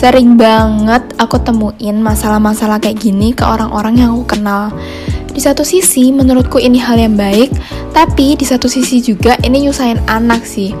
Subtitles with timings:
[0.00, 4.72] Sering banget aku temuin masalah-masalah kayak gini ke orang-orang yang aku kenal.
[5.28, 7.52] Di satu sisi, menurutku ini hal yang baik,
[7.92, 10.72] tapi di satu sisi juga ini nyusahin anak sih.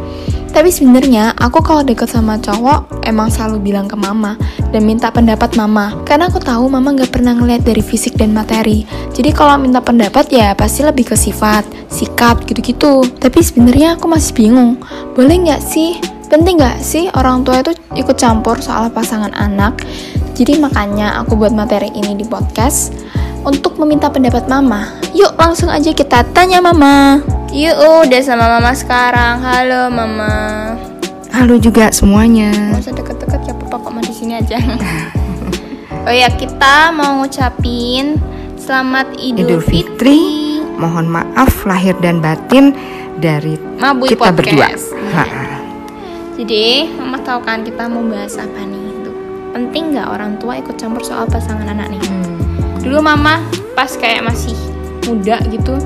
[0.56, 4.40] Tapi sebenarnya aku kalau deket sama cowok emang selalu bilang ke mama
[4.72, 6.00] dan minta pendapat mama.
[6.08, 8.88] Karena aku tahu mama nggak pernah ngeliat dari fisik dan materi.
[9.12, 13.04] Jadi kalau minta pendapat ya pasti lebih ke sifat, sikap gitu-gitu.
[13.20, 14.80] Tapi sebenarnya aku masih bingung.
[15.12, 16.19] Boleh nggak sih?
[16.30, 19.82] Penting nggak sih orang tua itu ikut campur soal pasangan anak?
[20.38, 22.94] Jadi makanya aku buat materi ini di podcast
[23.42, 24.94] untuk meminta pendapat mama.
[25.10, 27.18] Yuk langsung aja kita tanya mama.
[27.50, 29.42] Yuk udah sama mama sekarang.
[29.42, 30.34] Halo mama.
[31.34, 32.54] Halo juga semuanya.
[32.78, 34.54] Gak usah deket-deket ya papa kok mau di sini aja.
[36.06, 38.22] oh ya kita mau ngucapin
[38.54, 40.22] selamat Idul, Idul Fitri.
[40.78, 42.70] Mohon maaf lahir dan batin
[43.18, 44.38] dari Mabui kita Podcast.
[44.38, 44.68] berdua.
[44.70, 45.59] Iya.
[46.40, 49.12] Jadi mama tahu kan kita mau bahas apa nih itu.
[49.52, 52.00] Penting nggak orang tua ikut campur soal pasangan anak nih?
[52.00, 52.80] Hmm.
[52.80, 53.44] Dulu mama
[53.76, 54.56] pas kayak masih
[55.04, 55.76] muda gitu,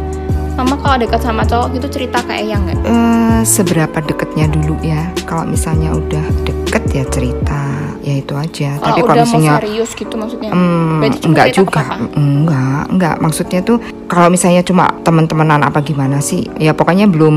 [0.54, 2.78] mama kalau dekat sama cowok gitu cerita kayak yang nggak?
[2.80, 5.10] Eh, seberapa deketnya dulu ya?
[5.24, 7.62] Kalau misalnya udah deket ya cerita,
[8.00, 8.78] ya itu aja.
[8.78, 10.50] Kalau Tapi kalau misalnya mau serius gitu maksudnya?
[10.54, 11.94] Hmm, cuma enggak juga, ke papa?
[12.14, 13.14] enggak, enggak.
[13.18, 16.46] Maksudnya tuh kalau misalnya cuma teman-temanan apa gimana sih?
[16.56, 17.36] Ya pokoknya belum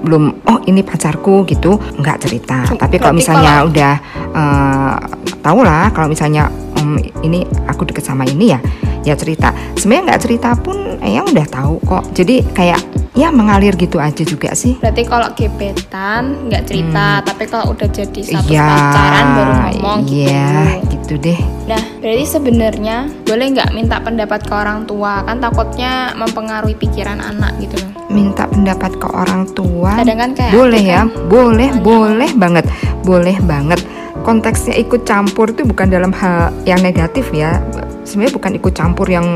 [0.00, 0.22] belum.
[0.48, 2.64] Oh ini pacarku gitu, enggak cerita.
[2.64, 3.94] Cuma- Tapi kalau misalnya kalau- udah
[4.32, 4.94] eh
[5.38, 8.60] tahu lah, kalau misalnya "Om, ini aku deket sama ini ya,
[9.04, 9.52] ya cerita.
[9.76, 12.04] Sebenarnya nggak cerita pun, eh, yang udah tahu kok.
[12.16, 12.80] Jadi kayak
[13.14, 14.74] ya mengalir gitu aja juga sih.
[14.82, 18.50] Berarti kalau gebetan nggak cerita, tapi kalau udah jadi status Hmm.
[18.50, 20.26] Iya, pacaran baru ngomong gitu.
[20.26, 20.58] Iya,
[20.90, 21.40] gitu deh.
[21.64, 25.22] Nah, berarti sebenarnya boleh nggak minta pendapat ke orang tua?
[25.22, 27.92] Kan takutnya mempengaruhi pikiran anak gitu loh.
[28.04, 32.64] minta pendapat ke orang tua Kadang kan kayak boleh aku ya kan boleh boleh banget
[33.02, 33.80] boleh banget
[34.24, 37.60] konteksnya ikut campur itu bukan dalam hal yang negatif ya
[38.08, 39.26] sebenarnya bukan ikut campur yang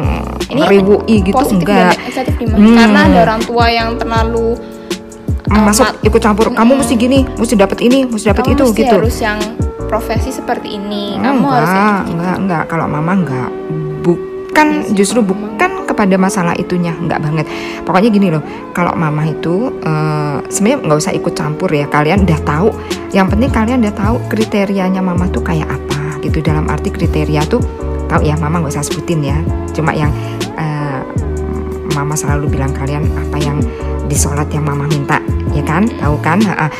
[0.48, 1.92] Ini rewui gitu positif enggak?
[2.40, 2.72] Hmm.
[2.72, 4.56] Karena ada orang tua yang terlalu
[5.52, 8.96] uh, masuk ikut campur kamu mesti gini mesti dapat ini mesti dapat itu mesti gitu
[8.96, 9.38] harus yang
[9.88, 11.16] profesi seperti ini.
[11.16, 12.12] Kamu enggak, harus gitu.
[12.12, 12.62] enggak, enggak.
[12.68, 13.50] Kalau mama enggak.
[14.04, 17.50] Bukan sih, justru bukan kepada masalah itunya, enggak banget.
[17.82, 18.38] Pokoknya gini loh,
[18.70, 21.90] kalau mama itu eh, sebenarnya nggak usah ikut campur ya.
[21.90, 22.70] Kalian udah tahu.
[23.10, 26.38] Yang penting kalian udah tahu kriterianya mama tuh kayak apa gitu.
[26.38, 27.58] Dalam arti kriteria tuh
[28.06, 29.42] tahu ya, mama nggak usah sebutin ya.
[29.74, 30.14] Cuma yang
[30.54, 31.02] eh,
[31.98, 33.58] mama selalu bilang kalian apa yang
[34.06, 35.18] di sholat yang mama minta,
[35.50, 35.82] ya kan?
[35.98, 36.38] Tahu kan?
[36.46, 36.70] Ha-ha.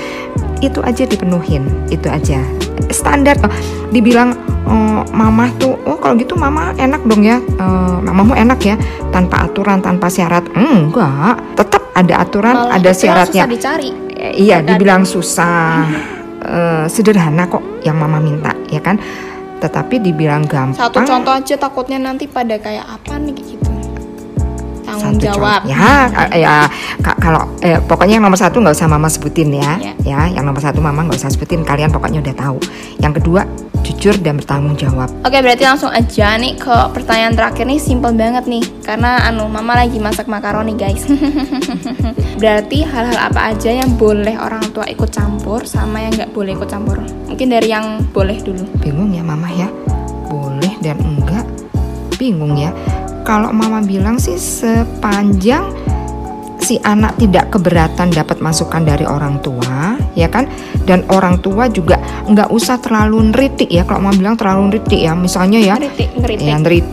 [0.58, 2.42] Itu aja dipenuhin, itu aja
[2.90, 3.52] standar oh,
[3.90, 4.32] dibilang
[4.64, 8.76] oh, mama tuh oh kalau gitu mama enak dong ya Eh, mamamu enak ya
[9.10, 13.90] tanpa aturan tanpa syarat enggak tetap ada aturan Malah ada syaratnya susah dicari.
[14.14, 14.68] Eh, iya Terkadang.
[14.78, 15.84] dibilang susah
[16.38, 18.94] Eh, sederhana kok yang mama minta ya kan
[19.58, 23.57] tetapi dibilang gampang Satu contoh aja takutnya nanti pada kayak apa nih.
[24.98, 25.60] Tanggung satu jawab.
[25.64, 25.90] ya
[26.32, 26.54] ya
[26.98, 29.92] ka- kalau eh, pokoknya yang nomor satu nggak usah mama sebutin ya Ya.
[30.02, 32.58] ya yang nomor satu mama nggak usah sebutin kalian pokoknya udah tahu
[32.98, 33.46] yang kedua
[33.80, 38.44] jujur dan bertanggung jawab Oke berarti langsung aja nih ke pertanyaan terakhir nih simple banget
[38.44, 41.06] nih karena anu mama lagi masak makaroni guys.
[42.36, 46.66] berarti hal-hal apa aja yang boleh orang tua ikut campur sama yang nggak boleh ikut
[46.66, 46.98] campur?
[47.26, 48.62] Mungkin dari yang boleh dulu.
[48.78, 49.70] bingung ya mama ya
[50.26, 51.46] boleh dan enggak
[52.14, 52.74] bingung ya
[53.28, 55.68] kalau mama bilang sih sepanjang
[56.64, 60.48] si anak tidak keberatan dapat masukan dari orang tua ya kan?
[60.88, 65.12] Dan orang tua juga nggak usah terlalu neritik ya kalau mama bilang terlalu neritik ya.
[65.12, 66.48] Misalnya ya Ngeritik, ngeritik.
[66.48, 66.90] ya neri-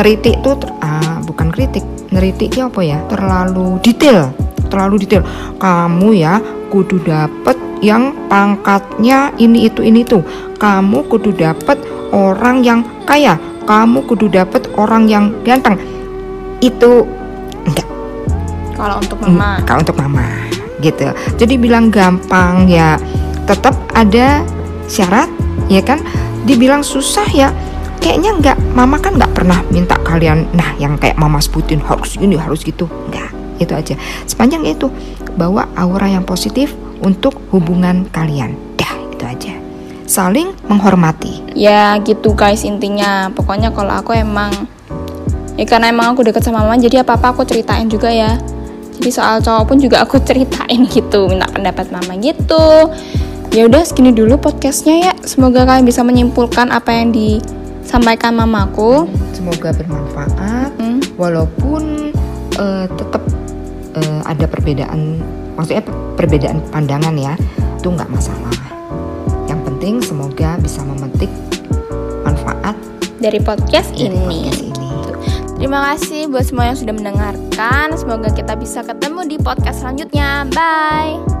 [0.00, 1.84] neritik tuh ter- ah, bukan kritik.
[2.08, 3.04] Neritik itu apa ya?
[3.04, 4.32] Terlalu detail
[4.72, 5.24] terlalu detail.
[5.60, 6.40] Kamu ya
[6.72, 10.24] kudu dapet yang pangkatnya ini itu ini tuh.
[10.56, 11.76] Kamu kudu dapet
[12.12, 13.36] orang yang kaya
[13.68, 15.76] kamu kudu dapet orang yang ganteng.
[16.64, 17.04] Itu
[17.68, 17.84] enggak.
[18.72, 19.60] Kalau untuk mama.
[19.60, 20.24] Hmm, kalau untuk mama
[20.80, 21.12] gitu.
[21.36, 22.96] Jadi bilang gampang ya
[23.44, 24.40] tetap ada
[24.88, 25.28] syarat
[25.68, 26.00] ya kan?
[26.48, 27.52] Dibilang susah ya
[28.00, 28.56] kayaknya enggak.
[28.72, 32.88] Mama kan nggak pernah minta kalian nah yang kayak mama sebutin harus gini harus gitu.
[33.12, 33.94] Enggak itu aja.
[34.24, 34.88] Sepanjang itu
[35.36, 36.72] bawa aura yang positif
[37.04, 38.56] untuk hubungan kalian.
[38.80, 39.67] Dah itu aja
[40.08, 43.28] saling menghormati Ya gitu guys intinya.
[43.28, 44.48] Pokoknya kalau aku emang
[45.54, 48.40] ya karena emang aku deket sama mama jadi apa apa aku ceritain juga ya.
[48.98, 52.90] Jadi soal cowok pun juga aku ceritain gitu, minta pendapat mama gitu.
[53.50, 55.12] Ya udah segini dulu podcastnya ya.
[55.22, 59.06] Semoga kalian bisa menyimpulkan apa yang disampaikan mamaku.
[59.32, 60.98] semoga bermanfaat Hmm.
[61.14, 62.12] walaupun
[62.54, 63.22] eh, tetap
[63.94, 65.22] eh, ada perbedaan
[65.54, 67.34] maksudnya per- perbedaan pandangan ya
[67.78, 68.50] itu nggak masalah
[69.78, 71.30] penting semoga bisa memetik
[72.26, 72.74] manfaat
[73.22, 74.50] dari podcast dari ini.
[74.50, 74.90] Podcast ini.
[75.54, 77.94] Terima kasih buat semua yang sudah mendengarkan.
[77.94, 80.50] Semoga kita bisa ketemu di podcast selanjutnya.
[80.50, 81.37] Bye.